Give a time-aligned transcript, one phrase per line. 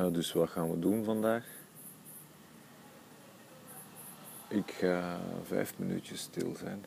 [0.00, 1.46] Uh, dus wat gaan we doen vandaag?
[4.48, 6.84] Ik ga vijf minuutjes stil zijn.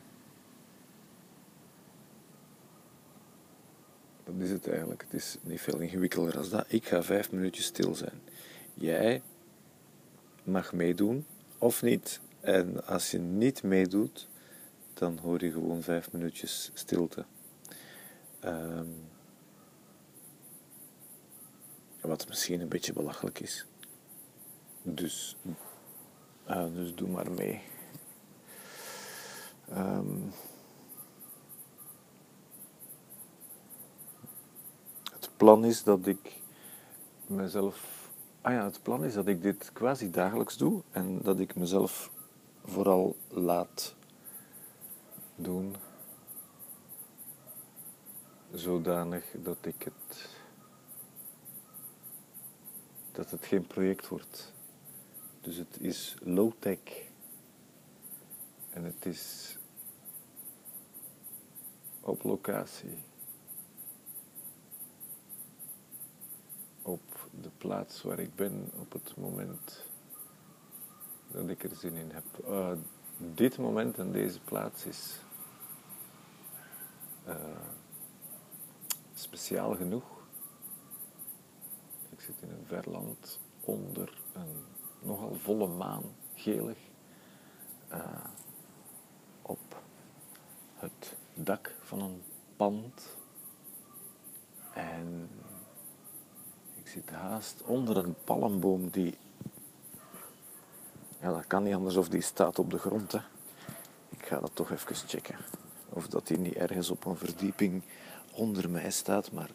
[4.24, 5.02] Dat is het eigenlijk.
[5.02, 6.64] Het is niet veel ingewikkelder dan dat.
[6.68, 8.20] Ik ga vijf minuutjes stil zijn.
[8.74, 9.22] Jij
[10.44, 11.26] mag meedoen
[11.58, 12.20] of niet.
[12.40, 14.28] En als je niet meedoet,
[14.94, 17.24] dan hoor je gewoon vijf minuutjes stilte.
[18.44, 19.12] Um,
[22.08, 23.66] wat misschien een beetje belachelijk is.
[24.82, 25.36] Dus,
[26.46, 27.62] dus doe maar mee.
[29.72, 30.32] Um,
[35.12, 36.40] het plan is dat ik
[37.26, 38.10] mezelf.
[38.40, 42.10] Ah ja, het plan is dat ik dit quasi dagelijks doe en dat ik mezelf
[42.64, 43.94] vooral laat
[45.36, 45.76] doen,
[48.52, 50.28] zodanig dat ik het
[53.14, 54.52] dat het geen project wordt.
[55.40, 56.78] Dus het is low-tech.
[58.70, 59.56] En het is
[62.00, 62.98] op locatie.
[66.82, 69.84] Op de plaats waar ik ben op het moment
[71.30, 72.24] dat ik er zin in heb.
[72.48, 72.72] Uh,
[73.16, 75.16] dit moment en deze plaats is
[77.28, 77.34] uh,
[79.14, 80.13] speciaal genoeg
[82.20, 84.64] zit in een verland onder een
[85.02, 86.02] nogal volle maan,
[86.34, 86.78] gelig,
[87.92, 88.24] uh,
[89.42, 89.82] op
[90.74, 92.22] het dak van een
[92.56, 93.16] pand.
[94.72, 95.30] En
[96.74, 99.18] ik zit haast onder een palmboom die.
[101.20, 103.12] Ja, dat kan niet anders of die staat op de grond.
[103.12, 103.20] Hè.
[104.08, 105.36] Ik ga dat toch even checken.
[105.88, 107.82] Of dat die niet ergens op een verdieping
[108.32, 109.50] onder mij staat, maar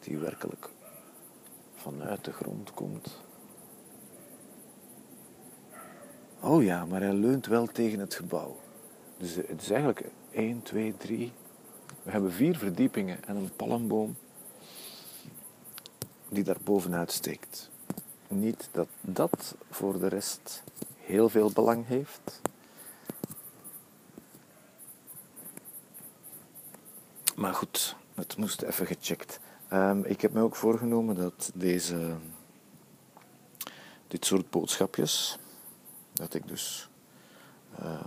[0.00, 0.70] die werkelijk
[1.80, 3.20] vanuit de grond komt.
[6.40, 8.56] Oh ja, maar hij leunt wel tegen het gebouw.
[9.16, 11.32] Dus het is eigenlijk 1, 2, 3.
[12.02, 14.16] We hebben vier verdiepingen en een palmboom
[16.28, 17.70] die daar bovenuit steekt.
[18.28, 20.62] Niet dat dat voor de rest
[20.96, 22.40] heel veel belang heeft.
[27.36, 29.40] Maar goed, het moest even gecheckt.
[29.72, 32.16] Um, ik heb me ook voorgenomen dat deze,
[34.06, 35.38] dit soort boodschapjes,
[36.12, 36.88] dat ik dus
[37.80, 38.04] uh,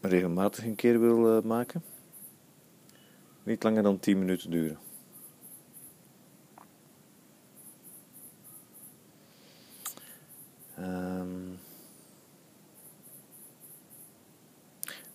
[0.00, 1.84] regelmatig een keer wil uh, maken.
[3.42, 4.78] Niet langer dan 10 minuten duren.
[10.78, 11.58] Um,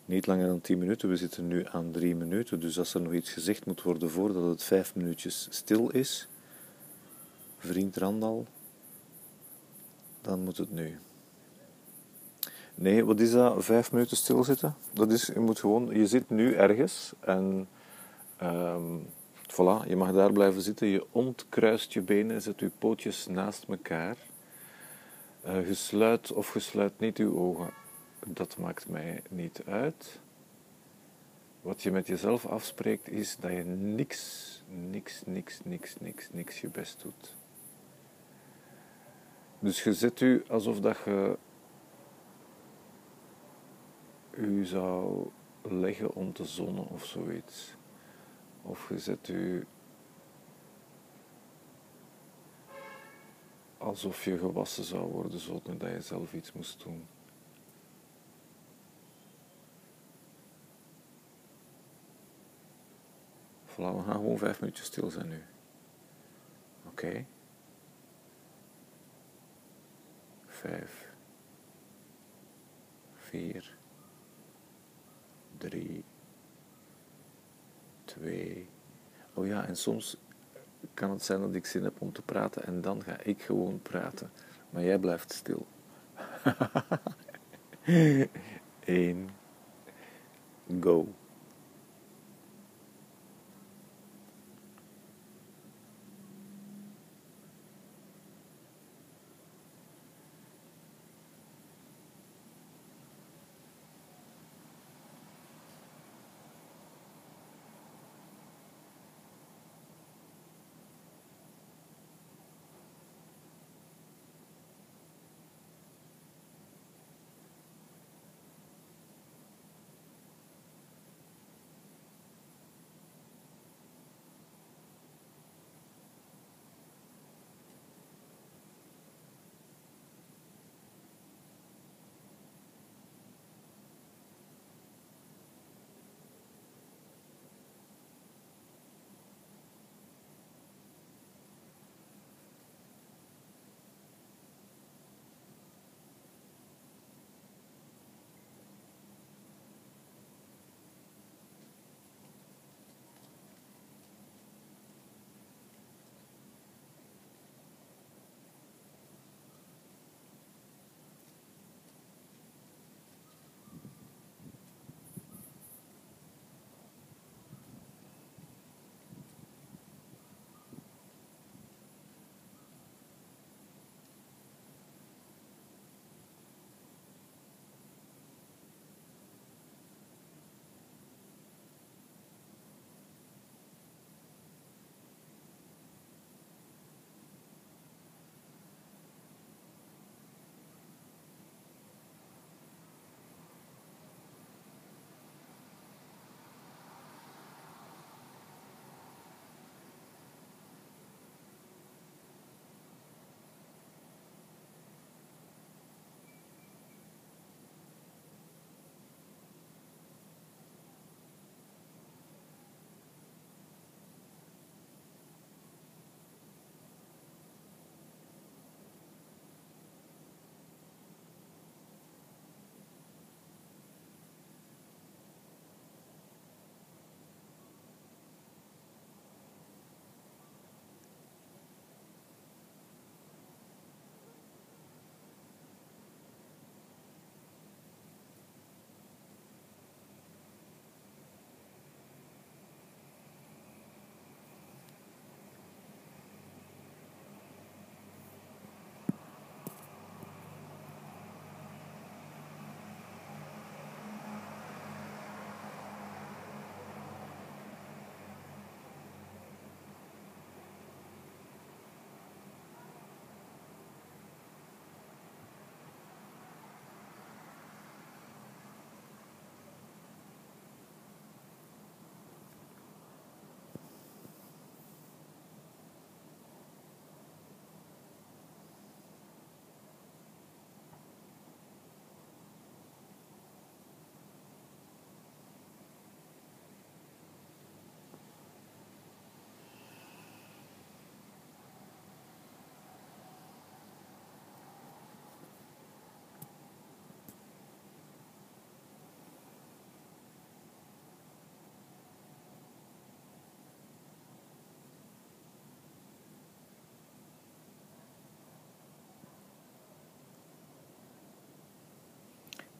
[0.10, 1.10] niet langer dan 10 minuten.
[1.10, 2.60] We zitten nu aan 3 minuten.
[2.60, 6.28] Dus als er nog iets gezegd moet worden voordat het 5 minuutjes stil is,
[7.58, 8.46] vriend Randal,
[10.22, 11.00] dan moet het nu.
[12.76, 13.66] Nee, wat is dat?
[13.66, 14.76] 5 minuten stilzitten?
[14.94, 17.68] Dat is, je moet gewoon, je zit nu ergens en
[18.44, 19.08] um,
[19.52, 20.88] voilà, je mag daar blijven zitten.
[20.88, 24.18] Je ontkruist je benen, zet je pootjes naast elkaar.
[25.46, 27.74] Uh, je sluit of je sluit niet je ogen
[28.28, 30.20] dat maakt mij niet uit.
[31.62, 36.70] Wat je met jezelf afspreekt is dat je niks, niks, niks, niks, niks, niks je
[36.70, 37.36] best doet.
[39.60, 41.38] Dus je zet u alsof dat je
[44.32, 45.30] u zou
[45.62, 47.76] leggen om te zonnen of zoiets.
[48.62, 49.68] Of je zet u
[53.78, 57.08] alsof je gewassen zou worden zonder dat je zelf iets moest doen.
[63.80, 65.44] Voilà, we gaan gewoon vijf minuutjes stil zijn nu.
[66.86, 67.06] Oké.
[67.06, 67.28] Okay.
[70.46, 71.14] Vijf.
[73.14, 73.78] Vier.
[75.58, 76.04] Drie.
[78.06, 78.70] Twee.
[79.34, 80.18] Oh ja, en soms
[80.94, 83.82] kan het zijn dat ik zin heb om te praten en dan ga ik gewoon
[83.82, 84.32] praten.
[84.70, 85.68] Maar jij blijft stil.
[88.86, 89.30] Eén.
[90.80, 91.08] Go.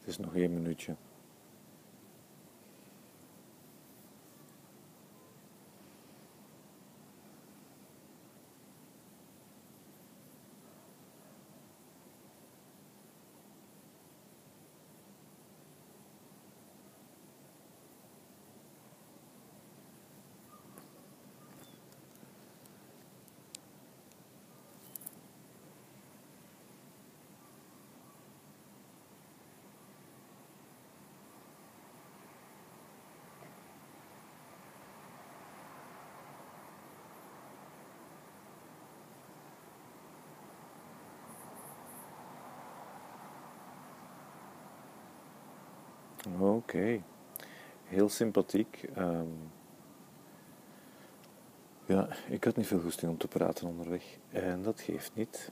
[0.10, 0.96] Is nog één minuutje.
[46.40, 47.02] Oké,
[47.84, 48.90] heel sympathiek.
[48.96, 49.28] Ehm,
[51.86, 55.52] ja, ik had niet veel goesting om te praten onderweg en dat geeft niet.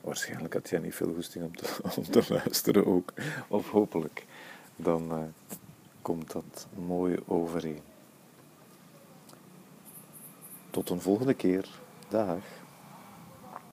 [0.00, 3.12] Waarschijnlijk had jij niet veel goesting om te, om te luisteren ook.
[3.48, 4.26] Of hopelijk.
[4.76, 5.54] Dan uh,
[6.02, 7.80] komt dat mooi overeen.
[10.70, 11.68] Tot een volgende keer.
[12.08, 12.61] Dag.